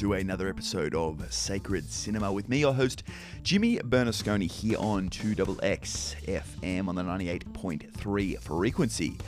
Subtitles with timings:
[0.00, 3.02] to another episode of Sacred Cinema with me, your host,
[3.42, 9.18] Jimmy Bernasconi, here on 2XX FM on the 98.3 frequency.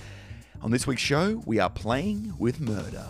[0.62, 3.04] On this week's show, we are playing with murder.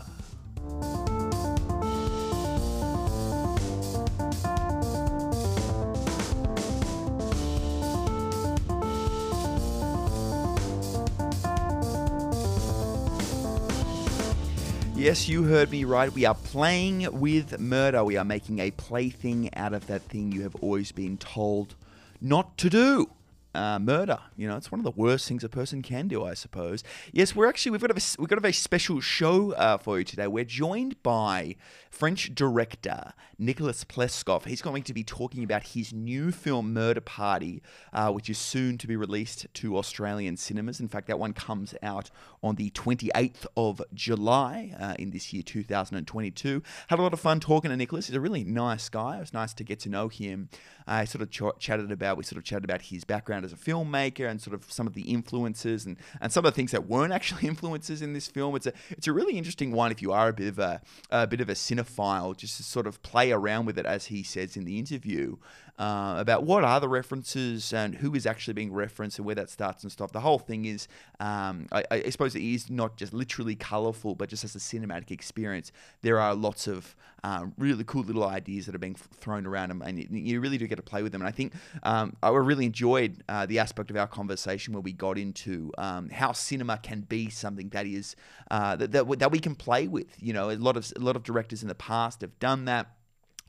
[15.03, 16.13] Yes, you heard me right.
[16.13, 18.05] We are playing with murder.
[18.05, 21.75] We are making a plaything out of that thing you have always been told
[22.21, 23.11] not to do
[23.55, 24.19] uh, murder.
[24.37, 26.83] You know, it's one of the worst things a person can do, I suppose.
[27.13, 30.05] Yes, we're actually we've got a we've got a very special show uh, for you
[30.05, 30.27] today.
[30.27, 31.57] We're joined by
[31.91, 34.47] French director Nicholas Pleskof.
[34.47, 38.79] He's going to be talking about his new film Murder Party, uh, which is soon
[38.79, 40.81] to be released to Australian cinemas.
[40.81, 42.11] In fact, that one comes out
[42.43, 46.63] on the 28th of July uh, in this year, 2022.
[46.89, 48.07] Had a lot of fun talking to Nicholas.
[48.07, 49.17] He's a really nice guy.
[49.17, 50.49] It was nice to get to know him.
[50.87, 53.57] I sort of ch- chatted about we sort of chatted about his background as a
[53.57, 56.87] filmmaker and sort of some of the influences and, and some of the things that
[56.87, 58.57] weren't actually influences in this film.
[58.57, 61.27] It's a it's a really interesting one if you are a bit of a a
[61.27, 64.57] bit of a cinephile, just to sort of play around with it as he says
[64.57, 65.37] in the interview
[65.83, 69.51] uh, about what are the references and who is actually being referenced and where that
[69.51, 70.13] starts and stuff.
[70.13, 70.87] The whole thing is,
[71.19, 75.11] um, I, I, suppose, it is not just literally colorful, but just as a cinematic
[75.11, 75.73] experience.
[76.03, 76.95] There are lots of
[77.25, 80.69] um, really cool little ideas that are being thrown around, and, and you really do
[80.69, 81.21] get to play with them.
[81.21, 81.53] And I think
[81.83, 86.11] um, I really enjoyed uh, the aspect of our conversation where we got into um,
[86.11, 88.15] how cinema can be something that is
[88.53, 90.15] uh, that, that that we can play with.
[90.23, 92.95] You know, a lot of a lot of directors in the past have done that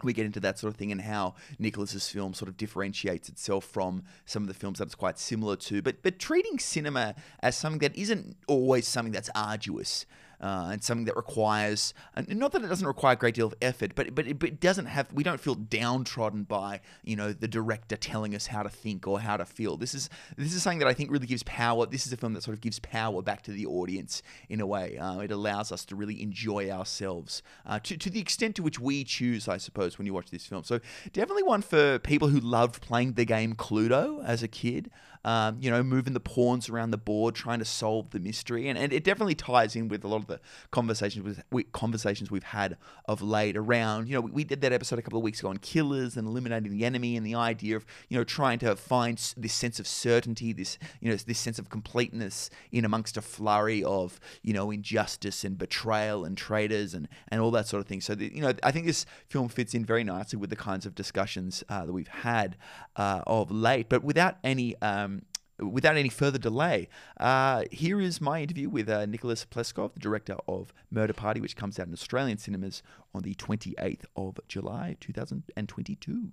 [0.02, 3.66] we get into that sort of thing and how Nicholas's film sort of differentiates itself
[3.66, 5.81] from some of the films that it's quite similar to.
[5.81, 10.06] But but treating cinema as something that isn't always something that's arduous
[10.43, 11.93] uh, and something that requires
[12.27, 14.59] not that it doesn't require a great deal of effort, but but it, but it
[14.59, 15.07] doesn't have.
[15.13, 19.21] We don't feel downtrodden by you know the director telling us how to think or
[19.21, 19.77] how to feel.
[19.77, 21.85] This is this is something that I think really gives power.
[21.85, 24.65] This is a film that sort of gives power back to the audience in a
[24.65, 24.97] way.
[24.97, 28.81] Uh, it allows us to really enjoy ourselves uh, to to the extent to which
[28.81, 30.65] we choose, I suppose, when you watch this film.
[30.65, 30.81] So
[31.13, 34.91] definitely one for people who loved playing the game Cluedo as a kid
[35.25, 38.78] um, you know, moving the pawns around the board, trying to solve the mystery, and,
[38.78, 40.39] and it definitely ties in with a lot of the
[40.72, 44.07] conversations with we, conversations we've had of late around.
[44.09, 46.28] You know, we, we, did that episode a couple of weeks ago on killers and
[46.28, 49.88] eliminating the enemy, and the idea of you know trying to find this sense of
[49.88, 54.72] certainty, this you know this sense of completeness in amongst a flurry of you know
[54.72, 58.01] injustice and betrayal and traitors and and all that sort of thing.
[58.01, 60.85] So the, you know, I think this film fits in very nicely with the kinds
[60.85, 62.57] of discussions uh, that we've had
[62.97, 64.75] uh, of late, but without any.
[64.81, 65.12] Um,
[65.59, 66.88] without any further delay,
[67.19, 71.56] uh, here is my interview with uh, Nicholas Pleskof, the director of Murder Party, which
[71.56, 72.84] comes out in Australian cinemas
[73.14, 76.31] on the 28th of July 2022.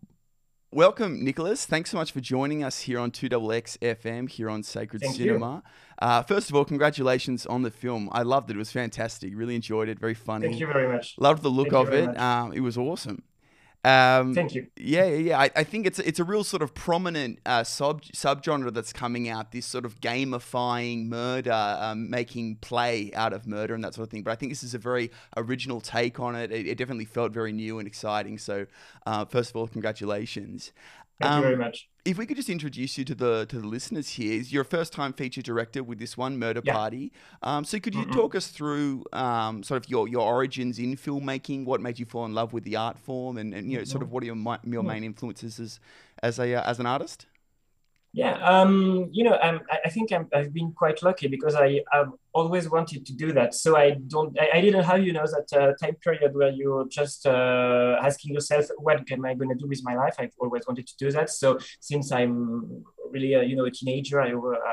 [0.72, 1.66] Welcome, Nicholas.
[1.66, 5.64] Thanks so much for joining us here on 2XX FM here on Sacred Thank Cinema.
[6.00, 8.08] Uh, first of all, congratulations on the film.
[8.12, 8.54] I loved it.
[8.54, 9.32] It was fantastic.
[9.34, 9.98] Really enjoyed it.
[9.98, 10.46] Very funny.
[10.46, 11.16] Thank you very much.
[11.18, 12.16] Loved the look Thank of it.
[12.16, 13.24] Um, it was awesome.
[13.82, 14.66] Um, Thank you.
[14.76, 15.38] Yeah, yeah, yeah.
[15.40, 19.30] I, I, think it's it's a real sort of prominent uh, sub subgenre that's coming
[19.30, 19.52] out.
[19.52, 24.10] This sort of gamifying murder, um, making play out of murder and that sort of
[24.10, 24.22] thing.
[24.22, 26.52] But I think this is a very original take on it.
[26.52, 28.36] It, it definitely felt very new and exciting.
[28.36, 28.66] So,
[29.06, 30.72] uh, first of all, congratulations.
[31.20, 31.88] Thank um, you very much.
[32.06, 34.92] If we could just introduce you to the to the listeners here, you're a first
[34.92, 36.72] time feature director with this one, Murder yeah.
[36.72, 37.12] Party.
[37.42, 38.12] Um, so could you mm-hmm.
[38.12, 41.66] talk us through um, sort of your, your origins in filmmaking?
[41.66, 44.02] What made you fall in love with the art form, and, and you know, sort
[44.02, 45.78] of what are your your main influences as
[46.22, 47.26] as a uh, as an artist?
[48.12, 52.10] Yeah, um, you know, I, I think i have been quite lucky because I, have
[52.32, 53.54] always wanted to do that.
[53.54, 56.88] So I don't, I, I didn't have, you know, that uh, time period where you're
[56.88, 60.16] just uh, asking yourself, what am I going to do with my life?
[60.18, 61.30] I've always wanted to do that.
[61.30, 64.32] So since I'm really, a, you know, a teenager, I,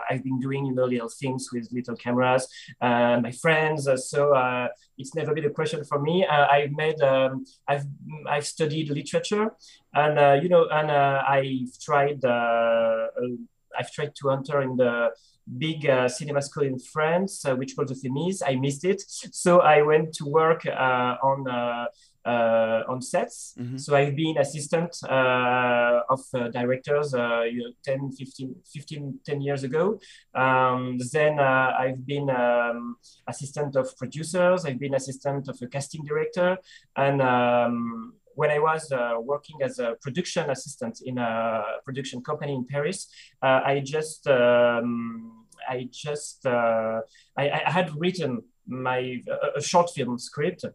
[0.10, 2.48] I've been doing, you know, little things with little cameras,
[2.82, 3.88] uh, my friends.
[3.88, 4.68] Uh, so uh,
[4.98, 6.26] it's never been a question for me.
[6.26, 7.86] Uh, I've made, um, I've,
[8.28, 9.52] I've studied literature
[9.94, 15.12] and, uh, you know, and uh, I've tried, I've tried to enter in the
[15.58, 18.42] big uh, cinema school in France, uh, which was the Femis.
[18.46, 19.02] I missed it.
[19.08, 21.86] So I went to work uh, on uh,
[22.28, 23.56] on sets.
[23.60, 23.78] Mm-hmm.
[23.78, 29.64] So I've been assistant uh, of uh, directors you know, 10, 15, 15, 10 years
[29.64, 30.00] ago.
[30.36, 32.98] Um, then I've been um,
[33.28, 34.66] assistant of producers.
[34.66, 36.58] I've been assistant of a casting director.
[36.96, 42.54] And um, when I was uh, working as a production assistant in a production company
[42.54, 43.08] in Paris,
[43.42, 47.02] uh, I just um, I just uh,
[47.36, 49.24] I, I, had written my
[49.56, 50.66] a short film script,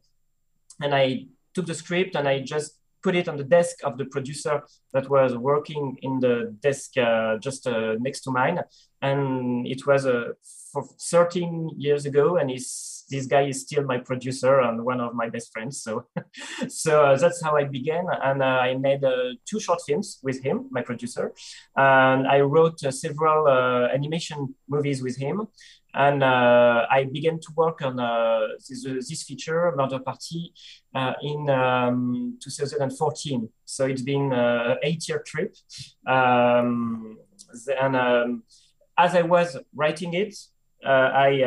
[0.80, 4.04] and I took the script and I just put it on the desk of the
[4.04, 4.62] producer
[4.92, 8.60] that was working in the desk uh, just uh, next to mine.
[9.00, 10.32] And it was uh,
[10.72, 15.14] for 13 years ago, and he's, this guy is still my producer and one of
[15.14, 15.82] my best friends.
[15.82, 16.06] So,
[16.68, 18.06] so uh, that's how I began.
[18.22, 21.32] And uh, I made uh, two short films with him, my producer.
[21.76, 23.48] And I wrote several
[23.96, 25.46] animation movies with him.
[25.94, 30.54] And uh, I began to work on uh, this, uh, this, feature, Murder Party,
[31.22, 33.48] in um, 2014.
[33.66, 35.54] So it's been an eight-year trip.
[36.06, 37.18] Um,
[37.78, 38.42] and um,
[38.96, 40.34] as I was writing it,
[40.82, 41.42] I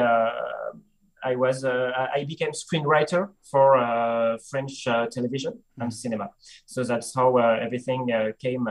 [1.25, 6.29] I was uh, I became screenwriter for uh, French uh, television and cinema.
[6.65, 8.01] So that's how everything
[8.39, 8.67] came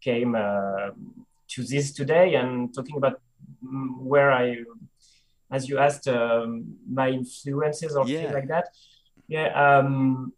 [0.00, 2.34] came to this today.
[2.34, 3.20] And talking about
[3.64, 4.64] mm, where I
[5.50, 8.22] as you asked, um, my influences or yeah.
[8.22, 8.68] things like that.
[9.28, 10.32] Yeah, um,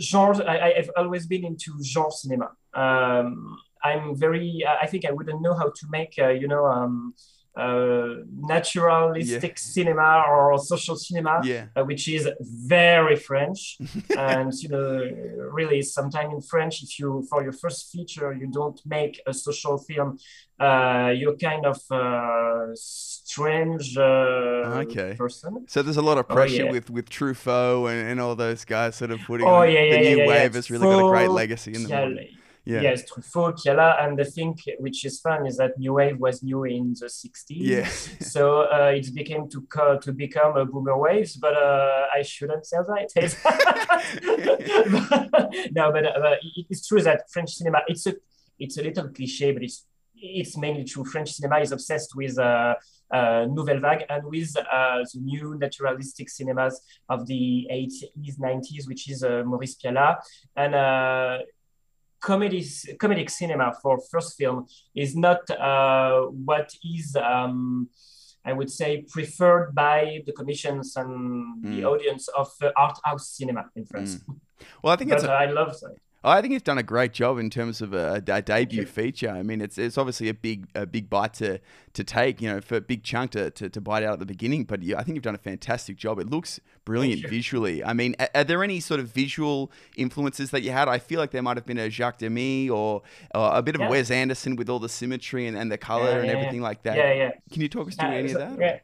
[0.00, 0.44] genre.
[0.48, 2.50] I, have always been into genre cinema.
[2.74, 4.64] Um, I'm very.
[4.66, 7.14] I think I wouldn't know how to make, uh, you know, um,
[7.58, 9.72] uh, naturalistic yeah.
[9.74, 11.66] cinema or social cinema, yeah.
[11.74, 13.78] uh, which is very French.
[14.16, 15.10] and you know,
[15.50, 19.76] really, sometimes in French, if you for your first feature you don't make a social
[19.76, 20.18] film,
[20.60, 25.14] uh, you're kind of uh, strange uh, okay.
[25.18, 25.64] person.
[25.68, 26.70] So there's a lot of oh, pressure oh, yeah.
[26.70, 29.46] with with Truffaut and, and all those guys sort of putting.
[29.46, 32.28] Oh yeah, the new wave has really got a great legacy in the
[32.68, 32.82] yeah.
[32.82, 36.64] Yes, Truffaut, Pialat, and the thing which is fun is that New Wave was new
[36.64, 37.46] in the 60s.
[37.48, 37.88] Yeah.
[38.20, 42.66] so uh, it became to co- to become a boomer waves, but uh, I shouldn't
[42.66, 43.08] say that.
[45.72, 46.36] no, but uh,
[46.68, 48.14] it's true that French cinema, it's a,
[48.58, 51.06] it's a little cliche, but it's, it's mainly true.
[51.06, 52.74] French cinema is obsessed with uh,
[53.10, 59.08] uh, Nouvelle Vague and with uh, the new naturalistic cinemas of the 80s, 90s, which
[59.08, 60.18] is uh, Maurice Pialat.
[60.54, 61.38] And uh,
[62.20, 62.62] comedy
[63.00, 67.88] comedic cinema for first film is not uh, what is um,
[68.44, 71.76] I would say preferred by the commissions and mm.
[71.76, 74.16] the audience of uh, art house cinema in France.
[74.16, 74.36] Mm.
[74.82, 75.76] Well, I think but it's a, I love
[76.24, 79.30] I think he's done a great job in terms of a, a debut feature.
[79.30, 81.60] I mean, it's it's obviously a big a big bite to
[81.92, 84.26] to take, you know, for a big chunk to, to, to bite out at the
[84.26, 84.64] beginning.
[84.64, 86.18] But yeah, I think you've done a fantastic job.
[86.18, 87.84] It looks brilliant visually.
[87.84, 90.88] I mean, are, are, there any sort of visual influences that you had?
[90.88, 93.02] I feel like there might have been a Jacques Demy or,
[93.34, 93.88] or a bit of yeah.
[93.88, 96.96] Wes Anderson with all the symmetry and, and the color yeah, and everything like that.
[96.96, 97.30] Yeah, yeah.
[97.52, 98.60] Can you talk us through uh, any so, of that?
[98.60, 98.78] Yeah.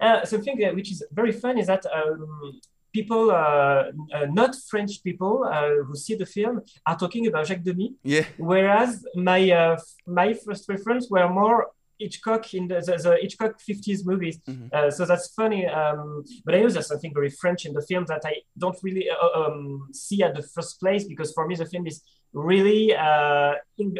[0.00, 2.60] Uh, something which is very fun is that um,
[2.98, 3.82] people, uh,
[4.16, 6.54] uh, not French people uh, who see the film,
[6.88, 7.88] are talking about Jacques Demy.
[8.14, 8.26] Yeah.
[8.52, 9.76] Whereas my uh,
[10.20, 11.60] my first reference were more
[11.98, 14.38] Hitchcock in the, the, the Hitchcock 50s movies.
[14.48, 14.66] Mm-hmm.
[14.72, 15.66] Uh, so that's funny.
[15.66, 19.08] Um, but I know there's something very French in the film that I don't really
[19.10, 22.02] uh, um, see at the first place because for me the film is
[22.32, 23.54] really uh,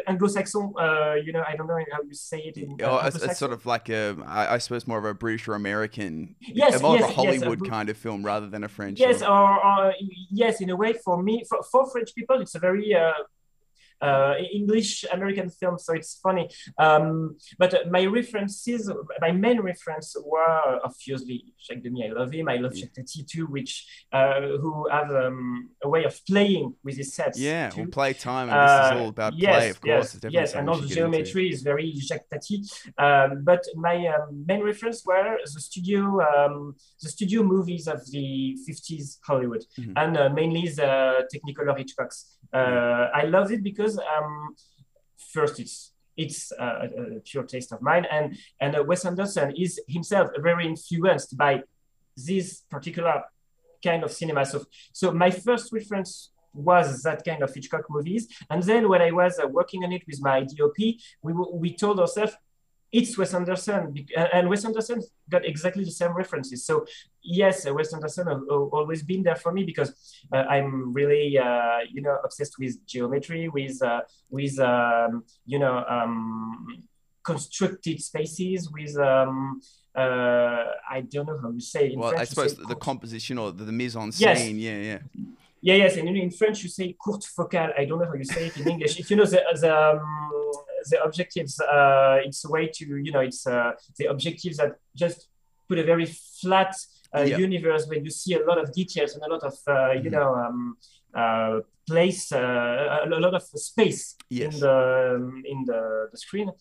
[0.07, 0.73] Anglo-Saxon.
[0.79, 2.57] Uh, you know, I don't know how you say it.
[2.57, 5.47] In, oh, it's, it's, sort of like a, I, I suppose, more of a British
[5.47, 8.69] or American, yes, more yes, of a Hollywood yes, kind of film rather than a
[8.69, 8.99] French.
[8.99, 9.93] Yes, or, or,
[10.29, 12.95] yes, in a way, for me, for, for French people, it's a very
[14.01, 16.49] uh, uh, English American films, so it's funny.
[16.77, 22.09] Um, but my references, my main reference were obviously Jacques Demy.
[22.09, 22.49] I love him.
[22.49, 26.97] I love Jacques Tati too, which uh, who have um, a way of playing with
[26.97, 27.39] his sets.
[27.39, 27.87] Yeah, too.
[27.87, 30.19] play time, and this is uh, all about yes, play, of course.
[30.23, 32.63] Yes, yes, and all the geometry is very Jacques Tati.
[32.97, 36.01] Um, but my um, main reference were the studio,
[36.31, 39.93] um, the studio movies of the 50s Hollywood, mm-hmm.
[39.95, 42.37] and uh, mainly the Technicolor Hitchcocks.
[42.53, 44.55] Uh, I love it because um,
[45.33, 49.79] first it's it's a, a, pure taste of mine, and and uh, Wes Anderson is
[49.87, 51.63] himself very influenced by
[52.17, 53.23] this particular
[53.83, 54.45] kind of cinema.
[54.45, 59.11] So, so my first reference was that kind of Hitchcock movies, and then when I
[59.11, 60.77] was uh, working on it with my DOP,
[61.21, 62.33] we we told ourselves
[62.91, 63.93] it's Wes Anderson,
[64.33, 66.65] and Wes Anderson got exactly the same references.
[66.65, 66.85] So
[67.21, 69.93] yes, Wes Anderson has always been there for me because
[70.33, 75.85] uh, I'm really, uh, you know, obsessed with geometry, with uh, with um, you know
[75.87, 76.83] um,
[77.23, 79.61] constructed spaces, with um,
[79.95, 81.93] uh, I don't know how you say it.
[81.93, 84.57] In well, French, I suppose the composition or the, the mise en scene.
[84.59, 84.77] Yes.
[84.77, 84.99] Yeah, yeah.
[85.61, 87.73] Yeah, yes, and in French you say courte focale.
[87.77, 88.97] I don't know how you say it in English.
[88.97, 89.99] If you know the the, um,
[90.89, 95.27] the objectives, uh, it's a way to you know it's uh, the objectives that just
[95.67, 96.05] put a very
[96.41, 96.75] flat
[97.15, 97.39] uh, yep.
[97.39, 100.05] universe where you see a lot of details and a lot of uh, mm-hmm.
[100.05, 100.77] you know um,
[101.13, 104.53] uh, place uh, a lot of space yes.
[104.53, 106.51] in the um, in the, the screen,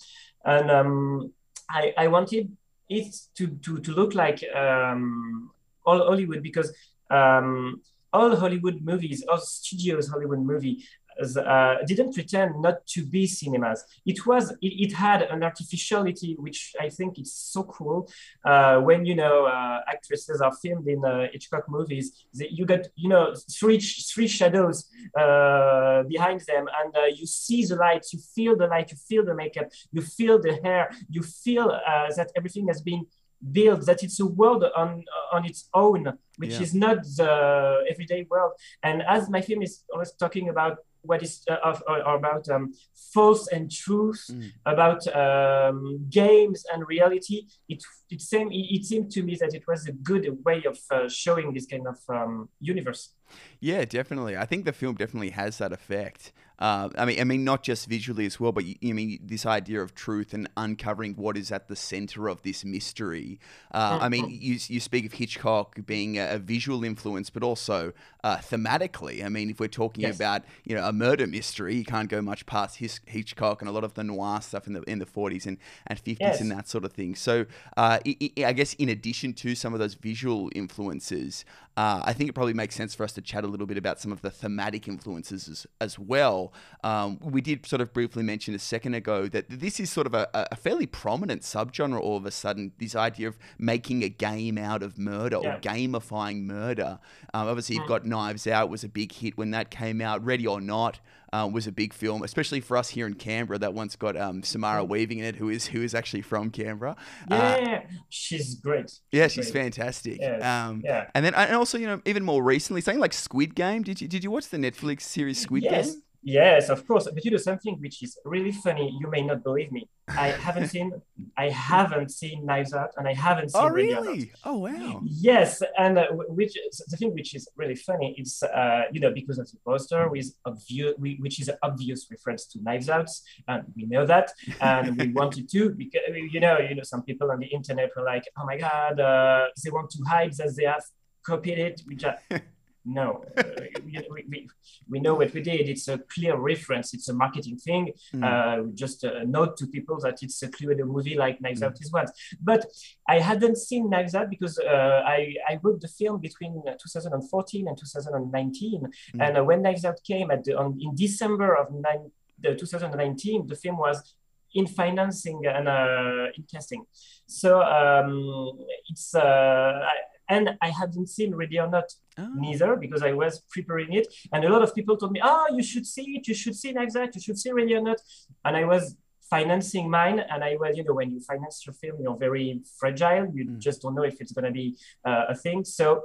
[0.45, 1.33] and um,
[1.71, 2.57] I I wanted
[2.89, 5.51] it to to to look like um,
[5.85, 6.73] all Hollywood because.
[7.11, 7.81] Um,
[8.11, 10.83] all Hollywood movies, all studios Hollywood movie
[11.19, 13.85] uh, didn't pretend not to be cinemas.
[14.07, 18.09] It was it, it, had an artificiality which I think is so cool.
[18.45, 22.89] Uh, when you know uh, actresses are filmed in uh, Hitchcock movies, they, you get
[22.97, 24.87] you know three three shadows
[25.19, 29.25] uh, behind them, and uh, you see the lights, you feel the light, you feel
[29.25, 33.05] the makeup, you feel the hair, you feel that everything has been
[33.53, 36.61] built that it's a world on on its own which yeah.
[36.61, 41.43] is not the everyday world and as my film is always talking about what is
[41.51, 42.73] uh, of, or, or about um,
[43.15, 44.51] false and truth, mm.
[44.67, 47.47] about um, games and reality.
[47.69, 51.09] It it seemed it seemed to me that it was a good way of uh,
[51.09, 53.15] showing this kind of um, universe.
[53.61, 54.37] Yeah, definitely.
[54.37, 56.33] I think the film definitely has that effect.
[56.59, 59.47] Uh, I mean, I mean, not just visually as well, but you, I mean, this
[59.47, 63.39] idea of truth and uncovering what is at the center of this mystery.
[63.73, 63.99] Uh.
[64.01, 64.43] I mean, mm-hmm.
[64.43, 67.93] you, you speak of Hitchcock being a, a visual influence, but also
[68.25, 69.25] uh, thematically.
[69.25, 70.17] I mean, if we're talking yes.
[70.17, 73.73] about you know a murder mystery, you can't go much past his, Hitchcock and a
[73.73, 76.41] lot of the noir stuff in the in the 40s and and 50s yes.
[76.41, 77.15] and that sort of thing.
[77.15, 81.45] So, uh, I, I guess in addition to some of those visual influences,
[81.79, 84.01] uh, I think it probably makes sense for us to chat a little bit about
[84.01, 86.53] some of the thematic influences as, as well.
[86.83, 90.13] Um, we did sort of briefly mention a second ago that this is sort of
[90.13, 92.73] a, a, fairly prominent subgenre all of a sudden.
[92.79, 95.55] This idea of making a game out of murder yeah.
[95.55, 96.99] or gamifying murder.
[97.33, 97.91] Um, obviously, you've hmm.
[97.91, 100.25] got Knives Out was a big hit when that came out.
[100.25, 100.99] Ready or Not
[101.33, 103.59] uh, was a big film, especially for us here in Canberra.
[103.59, 106.97] That once got um, Samara Weaving in it, who is who is actually from Canberra.
[107.31, 108.93] Yeah, uh, she's great.
[109.13, 109.63] Yeah, she's great.
[109.63, 110.19] fantastic.
[110.21, 110.43] Yes.
[110.43, 113.83] Um, yeah, and then and also you know even more recently, something like Squid Game.
[113.83, 115.93] Did you did you watch the Netflix series Squid yes.
[115.93, 116.03] Game?
[116.29, 117.09] Yes, of course.
[117.15, 118.87] But you know something which is really funny.
[119.01, 119.89] You may not believe me.
[120.09, 120.93] I haven't seen
[121.39, 123.63] I haven't seen Knives Out, and I haven't seen.
[123.63, 124.33] Oh really?
[124.45, 125.01] Oh wow.
[125.05, 126.07] Yes, and uh,
[126.39, 126.55] which
[126.91, 130.29] the thing which is really funny is uh, you know because of the poster with
[130.45, 133.11] obvious which is an obvious reference to Knives Out,
[133.47, 134.31] and we know that,
[134.61, 136.03] and we wanted to because
[136.35, 139.47] you know you know some people on the internet were like, oh my god, uh,
[139.65, 140.85] they want to hide that they have
[141.25, 142.05] copied it, which.
[142.05, 142.17] I,
[142.85, 143.43] no, uh,
[143.85, 144.49] we, we,
[144.89, 145.69] we, know what we did.
[145.69, 146.95] It's a clear reference.
[146.95, 147.93] It's a marketing thing.
[148.15, 148.25] Mm.
[148.25, 151.67] Uh, just a note to people that it's a clue in movie like Knives mm.
[151.67, 152.07] Out is one.
[152.41, 152.67] But
[153.07, 157.77] I hadn't seen Knives Out because uh, I, I wrote the film between 2014 and
[157.77, 158.83] 2019.
[158.83, 159.27] Mm.
[159.27, 163.47] And uh, when Knives Out came at the, on, in December of nine, the 2019,
[163.47, 164.15] the film was
[164.55, 166.85] in financing and uh, in testing.
[167.27, 168.59] So um,
[168.89, 169.81] it's uh,
[170.29, 172.31] and I hadn't seen Ready or Not oh.
[172.35, 174.09] neither because I was preparing it.
[174.33, 176.73] And a lot of people told me, oh, you should see it, you should see
[176.73, 178.01] Knives Out, you should see Ready or Not.
[178.45, 178.97] And I was
[179.31, 180.21] financing mine.
[180.31, 183.31] And I was, you know, when you finance your film, you're very fragile.
[183.35, 183.59] You mm.
[183.59, 185.65] just don't know if it's going to be uh, a thing.
[185.65, 186.05] So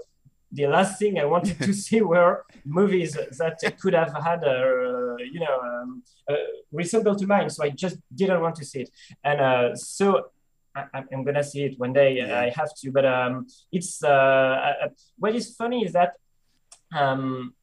[0.51, 5.39] the last thing I wanted to see were movies that could have had a, you
[5.39, 6.36] know, um, uh,
[6.72, 7.50] resemble to mine.
[7.50, 8.89] So I just didn't want to see it.
[9.24, 10.27] And uh, so
[10.75, 12.18] I, am gonna see it one day.
[12.18, 12.39] Yeah.
[12.39, 16.13] I have to, but um, it's uh, uh, what is funny is that
[16.96, 17.53] um,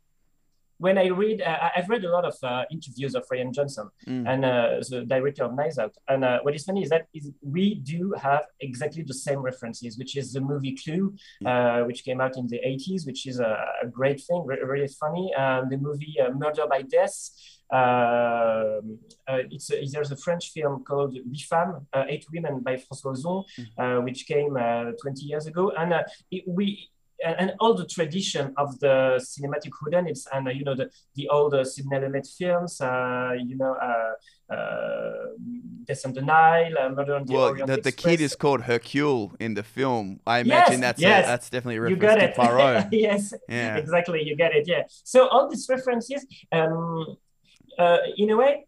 [0.81, 4.27] when I read, uh, I've read a lot of uh, interviews of Rian Johnson mm.
[4.27, 5.95] and uh, the director of Knives Out.
[6.09, 9.99] And uh, what is funny is that is we do have exactly the same references,
[9.99, 11.15] which is the movie Clue,
[11.45, 11.47] mm.
[11.47, 14.89] Uh, which came out in the 80s, which is a, a great thing, re- really
[14.89, 15.35] funny.
[15.35, 17.31] Um, the movie uh, Murder by Death.
[17.73, 18.99] Um,
[19.29, 23.45] it's a, there's a French film called Huit Femmes, Eight Women by François Ozon,
[23.79, 24.05] mm.
[24.05, 25.73] which came 20 years ago.
[25.77, 25.95] And
[26.31, 26.91] it, we
[27.25, 31.55] and all the tradition of the cinematic whodunits and uh, you know the the old
[31.55, 35.11] uh, Sidney Lumet films, uh, you know, uh, uh,
[35.85, 38.63] Death on the Nile, uh, Murder on the well, Orient the, the kid is called
[38.63, 40.21] Hercule in the film.
[40.27, 41.25] I imagine yes, that's yes.
[41.25, 42.35] A, that's definitely a reference you got to it.
[42.37, 42.89] Poirot.
[42.93, 43.77] yes, yeah.
[43.77, 44.67] exactly, you get it.
[44.67, 44.83] Yeah.
[45.05, 47.15] So all these references, um, uh,
[48.17, 48.67] in a way,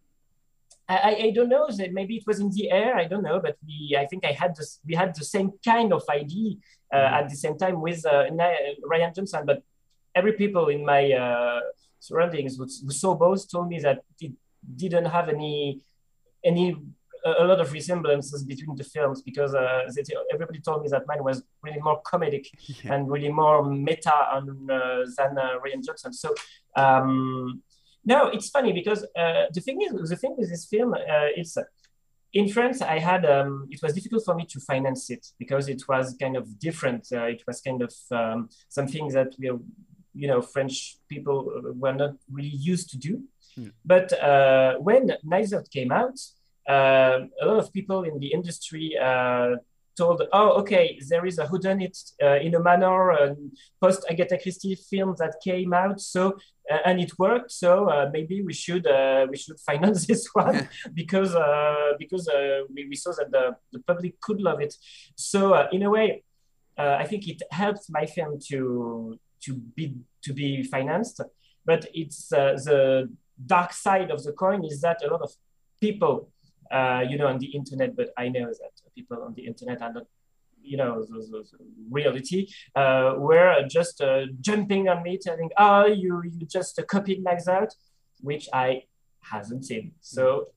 [0.88, 2.96] I, I don't know that maybe it was in the air.
[2.96, 5.92] I don't know, but we I think I had this we had the same kind
[5.92, 6.56] of idea
[6.92, 7.14] uh, mm-hmm.
[7.14, 8.24] at the same time with uh,
[8.90, 9.44] Rian Johnson.
[9.46, 9.62] But
[10.14, 11.60] every people in my uh,
[12.00, 14.32] surroundings who, who saw both told me that it
[14.76, 15.80] didn't have any
[16.44, 16.76] any
[17.24, 20.02] a lot of resemblances between the films because uh, they,
[20.32, 22.94] everybody told me that mine was really more comedic yeah.
[22.94, 26.12] and really more meta on, uh, than uh, Rian Johnson.
[26.12, 26.34] So
[26.74, 27.62] um,
[28.04, 30.98] no, it's funny because uh, the thing is, the thing with this film, uh,
[31.36, 31.56] it's
[32.32, 32.82] in France.
[32.82, 36.36] I had um, it was difficult for me to finance it because it was kind
[36.36, 37.08] of different.
[37.12, 39.50] Uh, it was kind of um, something that we,
[40.14, 43.22] you know, French people were not really used to do.
[43.54, 43.68] Hmm.
[43.84, 46.18] But uh, when Out came out,
[46.68, 49.56] uh, a lot of people in the industry uh,
[49.96, 53.34] told, oh, okay, there is a whodunit uh, in a manner uh,
[53.80, 57.52] post Agatha Christie film that came out, so uh, and it worked.
[57.52, 62.28] So uh, maybe we should uh, we should finance this one because uh, because
[62.74, 64.74] we, we saw that the, the public could love it.
[65.16, 66.22] So in a way,
[66.76, 71.20] I think it helped my film to to be to be financed.
[71.64, 73.08] But it's the
[73.46, 75.30] dark side of the coin is that a lot of
[75.80, 76.32] people
[76.72, 79.92] uh, you know, on the internet, but I know that people on the internet are
[79.92, 80.06] not,
[80.62, 85.86] you know, the, the, the reality, uh, were just uh, jumping on me, telling, "Oh,
[85.86, 87.74] you you just copied Knives Out,"
[88.20, 88.84] which I
[89.20, 89.92] hasn't seen.
[90.00, 90.48] So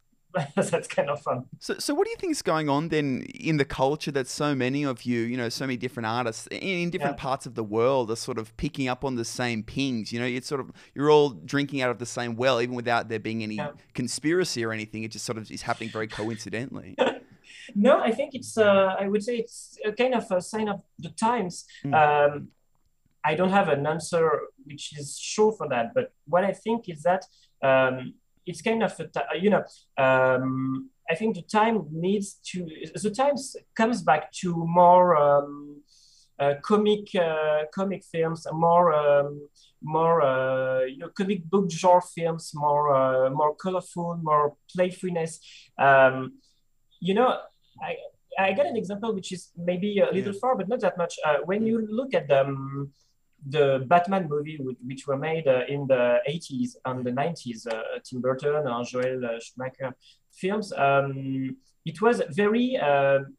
[0.56, 1.46] that's kind of fun.
[1.60, 4.54] So, so what do you think is going on then in the culture that so
[4.54, 7.24] many of you, you know, so many different artists in, different yeah.
[7.24, 10.12] parts of the world are sort of picking up on the same pings?
[10.12, 13.08] You know, it's sort of you're all drinking out of the same well, even without
[13.08, 13.72] there being any yeah.
[13.94, 15.04] conspiracy or anything.
[15.04, 16.96] It just sort of is happening very coincidentally.
[17.74, 18.58] no, I think it's.
[18.58, 21.66] Uh, I would say it's a kind of a sign of the times.
[21.84, 21.94] Mm.
[21.94, 22.48] Um,
[23.24, 27.04] I don't have an answer which is sure for that, but what I think is
[27.04, 27.26] that.
[27.64, 28.14] Um,
[28.48, 29.64] it's kind of a, you know
[29.98, 35.82] um, I think the time needs to the times comes back to more um,
[36.40, 39.48] uh, comic uh, comic films, more um,
[39.82, 45.40] more uh, you know comic book genre films, more uh, more colorful, more playfulness.
[45.78, 46.40] Um,
[47.00, 47.40] you know,
[47.82, 47.96] I
[48.38, 50.40] I got an example which is maybe a little yeah.
[50.40, 51.16] far, but not that much.
[51.26, 52.92] Uh, when you look at them um,
[53.48, 58.22] the Batman movie, which were made uh, in the 80s and the 90s, uh, Tim
[58.22, 59.96] Burton and Joel uh, Schumacher
[60.34, 61.56] films, um,
[61.86, 63.36] it was very, um,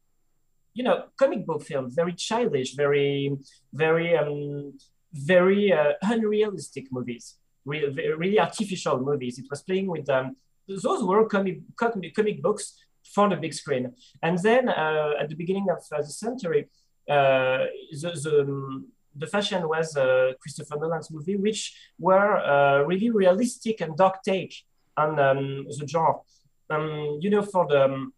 [0.73, 3.35] you know, comic book films, very childish, very,
[3.73, 4.73] very, um,
[5.13, 9.37] very uh, unrealistic movies, really, really artificial movies.
[9.39, 12.73] It was playing with um, those were comic, comic, comic books
[13.13, 13.93] for the big screen.
[14.21, 16.69] And then uh, at the beginning of uh, the century,
[17.07, 18.83] the, the
[19.17, 24.53] the fashion was uh, Christopher Nolan's movie, which were uh, really realistic and dark take
[24.95, 26.19] on um, the genre.
[26.69, 28.13] Um, you know, for the um,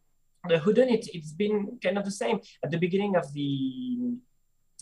[0.47, 4.17] the whodunit, it's been kind of the same at the beginning of the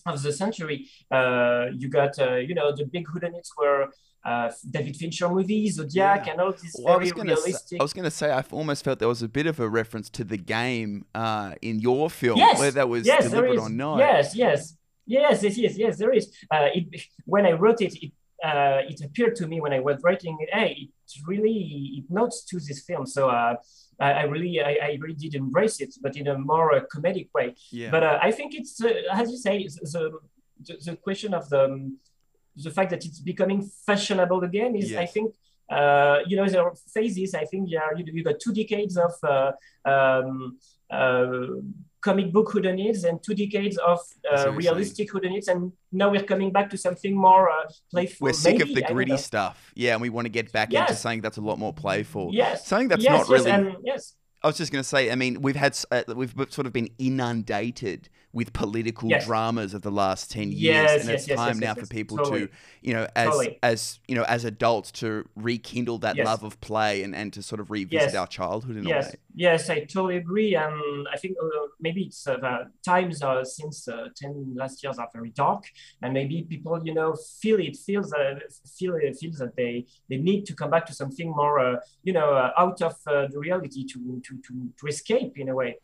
[0.06, 0.88] of the century.
[1.12, 3.90] Uh, you got uh, you know the big whodunits were
[4.28, 6.32] uh, David Fincher movies, Zodiac, yeah.
[6.34, 7.70] and all these well, very I realistic.
[7.70, 9.70] Say, I was going to say, I almost felt there was a bit of a
[9.70, 12.60] reference to the game uh, in your film, yes.
[12.60, 14.00] where that was yes, deliberate or not.
[14.00, 14.76] Yes, yes.
[15.06, 15.98] Yes, yes, yes, yes.
[15.98, 16.26] There is.
[16.52, 18.12] Uh, it, when I wrote it, it
[18.44, 20.50] uh, it appeared to me when I was writing it.
[20.52, 21.60] Hey, it really
[22.00, 23.06] it notes to this film.
[23.06, 23.56] So uh,
[24.00, 27.30] I, I, really, I, I, really did embrace it, but in a more uh, comedic
[27.34, 27.56] way.
[27.72, 27.90] Yeah.
[27.90, 30.20] But uh, I think it's uh, as you say, the,
[30.66, 31.98] the, the question of the um,
[32.64, 35.00] the fact that it's becoming fashionable again is, yes.
[35.00, 35.36] I think.
[35.70, 37.36] Uh, you know, there are phases.
[37.36, 39.52] I think yeah, you, you got two decades of uh,
[39.84, 40.58] um,
[40.90, 41.48] uh,
[42.00, 44.00] comic book whodunits and two decades of
[44.32, 48.26] uh, realistic whodunits, and now we're coming back to something more uh, playful.
[48.26, 50.90] We're sick maybe, of the gritty stuff, yeah, and we want to get back yes.
[50.90, 52.30] into something that's a lot more playful.
[52.34, 53.76] Yes, something that's yes, not really.
[53.84, 54.14] Yes.
[54.44, 56.90] I was just going to say, I mean, we've had uh, we've sort of been
[56.98, 59.26] inundated with political yes.
[59.26, 62.46] dramas of the last 10 years yes, and it's yes, time now for people totally.
[62.46, 62.50] to
[62.82, 63.58] you know as totally.
[63.64, 67.60] as you know as adults to rekindle that love of play and, and to sort
[67.60, 69.06] of revisit our childhood in yes.
[69.06, 71.48] a way yes i totally agree and i think uh,
[71.80, 75.64] maybe it's uh, times uh, since uh, 10 last years are very dark
[76.04, 78.36] and maybe people you know feel it feels uh,
[78.78, 82.14] feel it feels that they they need to come back to something more uh, you
[82.14, 85.76] know uh, out of the reality to, to to to escape in a way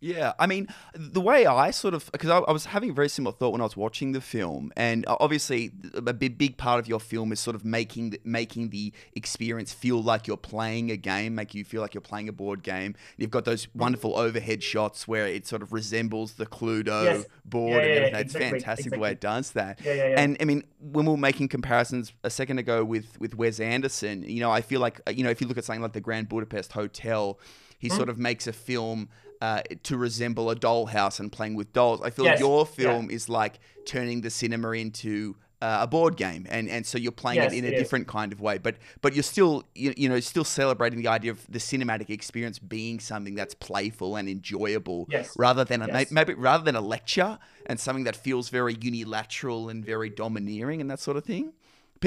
[0.00, 3.10] yeah, I mean, the way I sort of because I, I, was having a very
[3.10, 6.88] similar thought when I was watching the film, and obviously a big, big part of
[6.88, 11.34] your film is sort of making making the experience feel like you're playing a game,
[11.34, 12.94] make you feel like you're playing a board game.
[13.18, 17.26] You've got those wonderful overhead shots where it sort of resembles the Cluedo yes.
[17.44, 18.14] board, yeah, and everything.
[18.14, 18.50] Yeah, it's exactly.
[18.50, 18.96] fantastic exactly.
[18.96, 19.80] the way it does that.
[19.84, 20.20] Yeah, yeah, yeah.
[20.20, 24.22] And I mean, when we were making comparisons a second ago with with Wes Anderson,
[24.22, 26.30] you know, I feel like you know if you look at something like the Grand
[26.30, 27.38] Budapest Hotel,
[27.80, 27.96] he mm.
[27.96, 29.08] sort of makes a film
[29.40, 32.00] uh, to resemble a dollhouse and playing with dolls.
[32.02, 32.38] I feel yes.
[32.38, 33.16] your film yeah.
[33.16, 37.42] is like turning the cinema into uh, a board game, and, and so you're playing
[37.42, 38.10] yes, it in a different is.
[38.10, 38.58] kind of way.
[38.58, 42.58] But but you're still you, you know still celebrating the idea of the cinematic experience
[42.58, 45.34] being something that's playful and enjoyable, yes.
[45.36, 49.84] rather than a, maybe rather than a lecture and something that feels very unilateral and
[49.84, 51.52] very domineering and that sort of thing.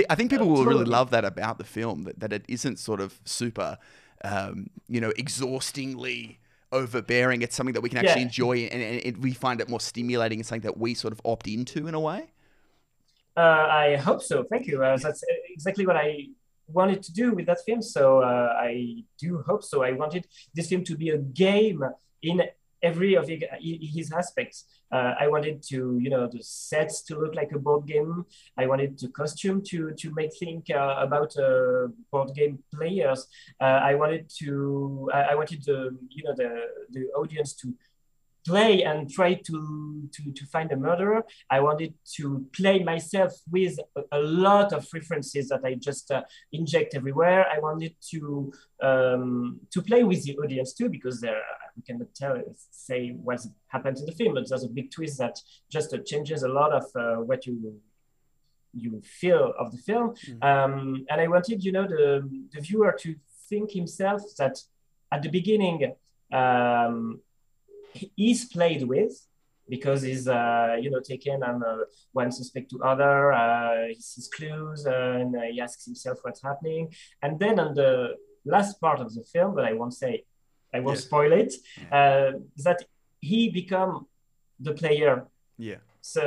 [0.10, 3.00] I think people will really love that about the film that, that it isn't sort
[3.00, 3.78] of super,
[4.24, 6.40] um, you know, exhaustingly
[6.72, 7.42] overbearing.
[7.42, 8.28] It's something that we can actually yeah.
[8.28, 10.40] enjoy, and, and it, we find it more stimulating.
[10.40, 12.32] It's something that we sort of opt into in a way.
[13.36, 14.44] Uh, I hope so.
[14.44, 14.84] Thank you.
[14.84, 16.28] Uh, that's exactly what I
[16.68, 17.82] wanted to do with that film.
[17.82, 19.84] So uh, I do hope so.
[19.84, 21.84] I wanted this film to be a game
[22.22, 22.44] in
[22.84, 24.65] every of his aspects.
[24.91, 28.26] Uh, I wanted to, you know, the sets to look like a board game.
[28.58, 33.28] I wanted the costume to to make think uh, about uh, board game players.
[33.60, 36.50] Uh, I wanted to, I, I wanted the, you know, the
[36.91, 37.74] the audience to
[38.46, 41.24] play and try to, to, to find a murderer.
[41.50, 46.24] I wanted to play myself with a, a lot of references that I just uh,
[46.52, 47.46] inject everywhere.
[47.50, 48.52] I wanted to
[48.82, 51.42] um, to play with the audience too, because there
[51.76, 55.40] we cannot tell say what happened in the film, but there's a big twist that
[55.72, 57.80] just uh, changes a lot of uh, what you
[58.74, 60.16] you feel of the film.
[60.28, 60.44] Mm.
[60.44, 63.16] Um, and I wanted, you know, the the viewer to
[63.50, 64.60] think himself that
[65.12, 65.94] at the beginning.
[66.32, 67.22] Um,
[68.18, 69.14] is played with
[69.70, 71.78] because he's uh, you know taken on uh,
[72.12, 76.42] one suspect to other, uh, he sees clues uh, and uh, he asks himself what's
[76.42, 80.26] happening, and then on the last part of the film, but I won't say,
[80.74, 81.06] I won't yeah.
[81.06, 81.54] spoil it,
[81.92, 82.84] uh, that
[83.22, 84.08] he become
[84.60, 85.26] the player.
[85.58, 85.78] Yeah.
[86.02, 86.22] So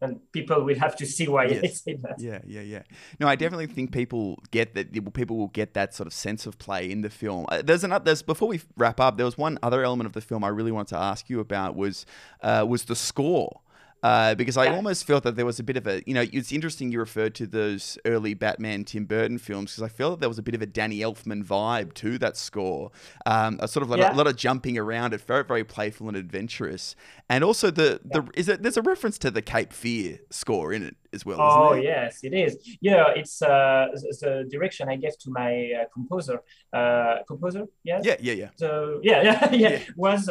[0.00, 1.64] and people will have to see why yes.
[1.64, 2.20] I say that.
[2.20, 2.82] Yeah, yeah, yeah.
[3.18, 4.92] No, I definitely think people get that.
[5.14, 7.46] People will get that sort of sense of play in the film.
[7.48, 8.04] Uh, there's another.
[8.04, 9.16] There's before we wrap up.
[9.16, 11.76] There was one other element of the film I really wanted to ask you about
[11.76, 12.06] was
[12.42, 13.60] uh, was the score
[14.02, 14.74] uh, because I yeah.
[14.74, 17.34] almost felt that there was a bit of a, you know, it's interesting you referred
[17.36, 20.54] to those early Batman Tim Burton films because I felt that there was a bit
[20.54, 22.90] of a Danny Elfman vibe to that score.
[23.26, 24.10] Um, a sort of like yeah.
[24.10, 25.12] a, a, lot of jumping around.
[25.12, 26.96] It very, very playful and adventurous.
[27.28, 28.20] And also the yeah.
[28.20, 31.40] the is it there's a reference to the Cape Fear score in it as well.
[31.40, 32.56] Oh yes, it is.
[32.80, 36.42] Yeah, it's uh, the direction I gave to my uh, composer.
[36.72, 38.02] Uh, composer, yes.
[38.04, 38.48] Yeah, yeah, yeah.
[38.56, 39.82] So yeah, yeah, yeah.
[39.96, 40.28] was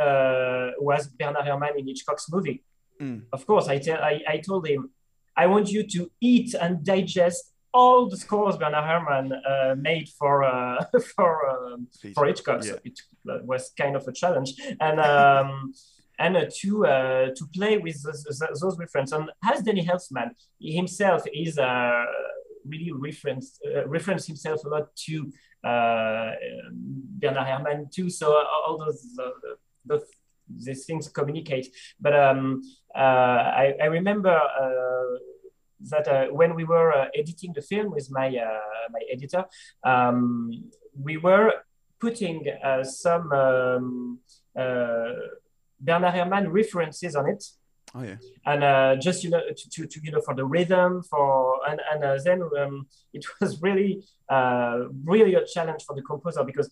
[0.00, 2.62] uh was Bernard Herrmann in Hitchcock's movie.
[3.00, 3.22] Mm.
[3.32, 4.90] Of course, I, tell, I, I told him,
[5.36, 10.44] I want you to eat and digest all the scores Bernard Herrmann uh, made for
[10.44, 10.84] uh,
[11.16, 12.64] for um, for Hitchcock.
[12.64, 12.72] Yeah.
[12.72, 15.74] So it was kind of a challenge, and um,
[16.18, 19.12] and uh, to uh, to play with those, those references.
[19.12, 20.30] And as Danny Elfman
[20.60, 22.04] himself is uh,
[22.64, 25.32] really referenced uh, reference himself a lot to
[27.20, 28.08] Bernard Herrmann too.
[28.08, 29.18] So all those
[29.84, 30.02] the,
[30.48, 31.74] these things communicate.
[32.00, 32.62] But um,
[32.94, 35.18] uh, I, I, remember uh,
[35.90, 39.44] that uh, when we were uh, editing the film with my uh, my editor,
[39.84, 40.70] um,
[41.00, 41.52] we were
[42.00, 44.18] putting uh, some um,
[44.54, 47.44] Bernard Herrmann references on it.
[47.96, 48.16] Oh yeah.
[48.44, 52.20] And just you know to, to, to, you know for the rhythm for and and
[52.24, 54.04] then um, it was really
[55.04, 56.70] really a challenge for the composer because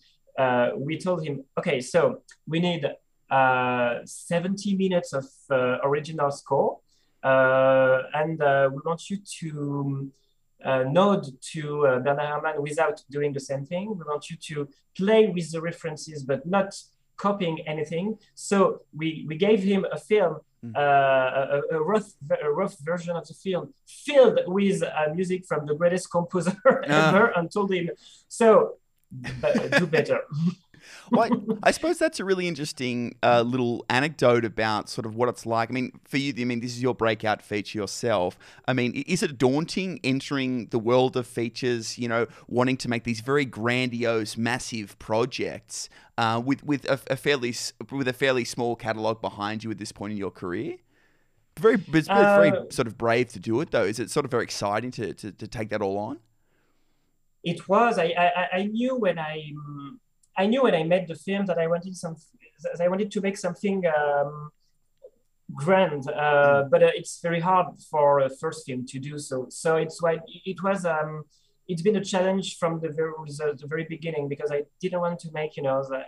[0.77, 2.95] we told him okay so we need uh,
[4.05, 6.79] 70 minutes of uh, original score.
[7.23, 8.39] Uh, and
[8.73, 10.11] we want you to
[10.91, 13.89] nod to Bernard Herrmann without doing the same thing.
[13.91, 16.75] We want you to play with the references, but not
[17.17, 18.19] copying anything.
[18.35, 20.77] So we, we gave him a film, mm.
[20.77, 22.11] uh, a, a, rough,
[22.43, 27.27] a rough version of the film filled with uh, music from the greatest composer ever
[27.37, 27.91] and told him,
[28.29, 28.75] so
[29.79, 30.21] do better.
[31.11, 31.29] well,
[31.63, 35.47] I, I, suppose that's a really interesting uh, little anecdote about sort of what it's
[35.47, 35.71] like.
[35.71, 38.39] I mean, for you, I mean, this is your breakout feature yourself.
[38.67, 41.99] I mean, is it daunting entering the world of features?
[41.99, 47.17] You know, wanting to make these very grandiose, massive projects uh, with with a, a,
[47.17, 47.55] fairly
[47.91, 50.77] with a fairly small catalog behind you at this point in your career.
[51.59, 53.85] Very, it's uh, very sort of brave to do it, though.
[53.85, 56.19] Is it sort of very exciting to, to, to take that all on?
[57.45, 57.99] It was.
[57.99, 59.53] I, I, I knew when I
[60.37, 62.17] I knew when I made the film that I wanted some,
[62.63, 64.51] that I wanted to make something um,
[65.55, 69.47] grand, uh, but uh, it's very hard for a first film to do so.
[69.51, 70.85] So it's why it was.
[70.85, 71.25] Um,
[71.69, 75.31] it's been a challenge from the very the very beginning because I didn't want to
[75.33, 76.05] make you know the,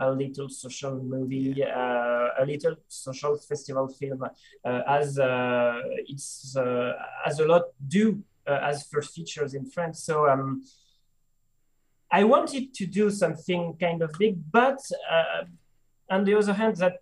[0.00, 6.92] a little social movie, uh, a little social festival film, uh, as uh, it's uh,
[7.26, 10.04] as a lot do uh, as first features in France.
[10.04, 10.62] So um,
[12.10, 14.78] I wanted to do something kind of big, but
[15.10, 15.44] uh,
[16.10, 16.98] on the other hand, that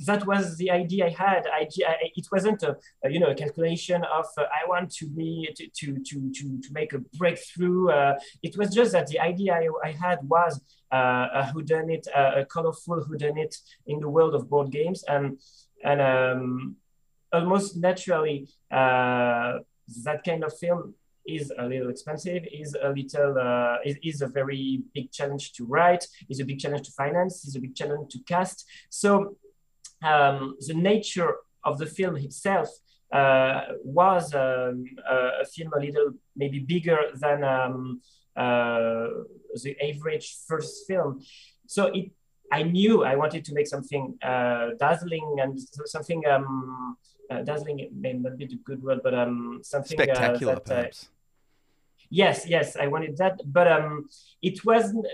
[0.00, 1.46] that was the idea I had.
[1.46, 5.06] I, I it wasn't a, a, you know a calculation of uh, I want to
[5.06, 7.90] be to to to to, make a breakthrough.
[7.90, 10.60] Uh, it was just that the idea I, I had was
[10.92, 13.56] uh, a whodunit, uh, a colorful whodunit
[13.86, 15.40] in the world of board games, and
[15.82, 16.76] and um,
[17.32, 19.58] almost naturally uh,
[20.04, 20.94] that kind of film
[21.28, 25.64] is a little expensive, is a little, uh, is, is a very big challenge to
[25.64, 28.66] write, is a big challenge to finance, is a big challenge to cast.
[28.88, 29.36] So
[30.02, 32.68] um, the nature of the film itself
[33.12, 38.00] uh, was um, a, film a little maybe bigger than um,
[38.36, 39.06] uh,
[39.62, 41.22] the average first film.
[41.66, 42.10] So it
[42.52, 46.96] I knew I wanted to make something uh, dazzling and something um,
[47.30, 51.08] uh, dazzling may not be the good word, but um, something spectacular, that, perhaps.
[52.10, 54.08] Yes, yes, I wanted that, but um,
[54.42, 55.06] it wasn't.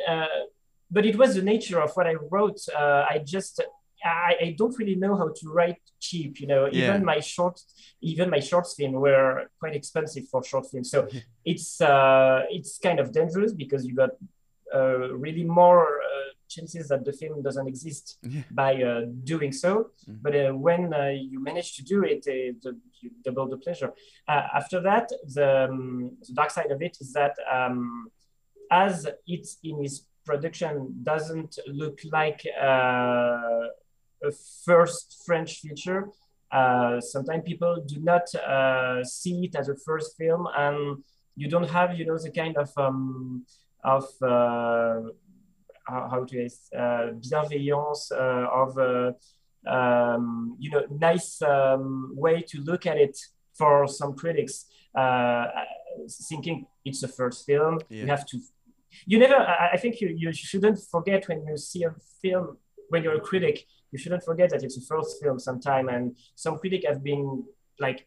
[0.91, 2.61] but it was the nature of what I wrote.
[2.77, 3.63] Uh, I just
[4.05, 6.41] I, I, don't really know how to write cheap.
[6.41, 6.89] You know, yeah.
[6.89, 7.61] even my short,
[8.01, 10.91] even my short film were quite expensive for short films.
[10.91, 11.09] So
[11.45, 14.11] it's uh, it's kind of dangerous because you got
[14.75, 18.43] uh, really more uh, chances that the film doesn't exist yeah.
[18.51, 19.91] by uh, doing so.
[20.09, 20.19] Mm.
[20.25, 23.93] But uh, when uh, you manage to do it, the, you double the pleasure.
[24.29, 28.09] after that, the, um, the, dark side of it is that um,
[28.71, 32.43] as it's in its production doesn't look like
[34.23, 34.31] a
[34.65, 36.09] first French feature.
[36.51, 41.03] Uh, sometimes people do not uh, see it as a first film, and
[41.35, 43.45] you don't have, you know, the kind of um,
[43.83, 45.01] of uh,
[45.87, 49.13] how to say uh, bienveillance uh, of uh,
[49.69, 53.19] um, you know nice um, way to look at it
[53.57, 54.67] for some critics,
[56.29, 57.81] thinking it's the first film.
[57.89, 58.03] Yeah.
[58.03, 58.39] You have to.
[59.07, 59.37] You never.
[59.37, 62.59] I think you, you shouldn't forget when you see a film
[62.91, 66.59] when you're a critic you shouldn't forget that it's the first film sometime and some
[66.59, 67.45] critics have been
[67.79, 68.07] like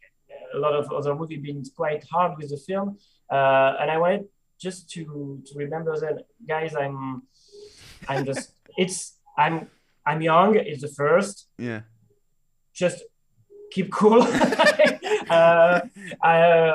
[0.53, 2.97] a lot of other movies been quite hard with the film
[3.31, 4.25] uh, and i wanted
[4.59, 7.23] just to to remember that guys i'm
[8.07, 9.67] i'm just it's i'm
[10.05, 11.81] i'm young it's the first yeah
[12.73, 13.03] just
[13.71, 14.21] keep cool
[15.29, 15.81] uh,
[16.21, 16.73] uh,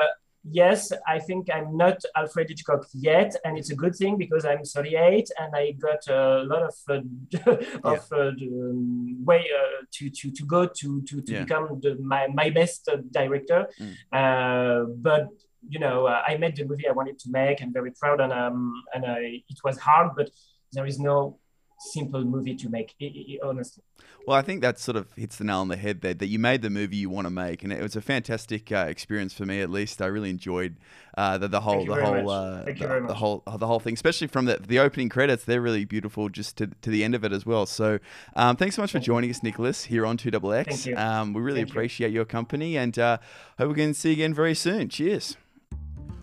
[0.49, 4.63] yes, I think I'm not Alfred Hitchcock yet, and it's a good thing because I'm
[4.63, 6.93] 38 and I got a lot of uh,
[7.83, 8.17] of yeah.
[8.17, 11.43] uh, um, way uh, to, to to go to to, to yeah.
[11.43, 13.67] become the, my my best uh, director.
[13.79, 13.93] Mm.
[14.11, 15.29] Uh, but
[15.69, 17.61] you know, uh, I made the movie I wanted to make.
[17.61, 20.29] I'm very proud, and um and I, it was hard, but
[20.73, 21.37] there is no
[21.81, 22.95] simple movie to make,
[23.43, 23.83] honestly.
[24.27, 26.37] Well, I think that sort of hits the nail on the head there that you
[26.37, 29.45] made the movie you want to make, and it was a fantastic uh, experience for
[29.45, 29.61] me.
[29.61, 30.77] At least I really enjoyed
[31.17, 34.45] uh, the, the whole the whole uh, the, the, whole the whole thing, especially from
[34.45, 35.43] the the opening credits.
[35.43, 37.65] They're really beautiful, just to, to the end of it as well.
[37.65, 37.99] So,
[38.35, 40.87] um, thanks so much for joining us, Nicholas, here on Two Double X.
[40.95, 42.15] Um, we really Thank appreciate you.
[42.15, 43.17] your company, and uh,
[43.57, 44.87] hope we can see you again very soon.
[44.87, 45.35] Cheers.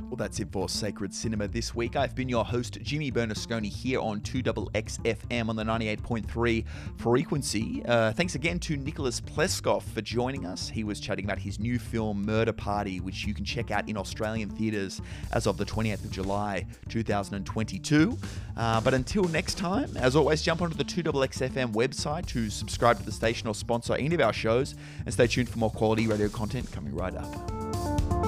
[0.09, 1.95] Well, that's it for Sacred Cinema this week.
[1.95, 6.65] I've been your host, Jimmy Bernasconi, here on 2XX FM on the 98.3
[6.97, 7.83] frequency.
[7.85, 10.71] Uh, thanks again to Nicholas Pleskof for joining us.
[10.71, 13.99] He was chatting about his new film, Murder Party, which you can check out in
[13.99, 18.17] Australian theatres as of the 28th of July, 2022.
[18.57, 22.99] Uh, but until next time, as always, jump onto the 2XX FM website to subscribe
[22.99, 26.07] to the station or sponsor any of our shows, and stay tuned for more quality
[26.07, 28.28] radio content coming right up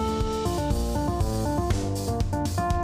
[2.59, 2.80] you